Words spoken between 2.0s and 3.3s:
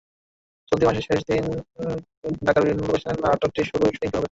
দিন ঢাকার বিভিন্ন লোকেশনে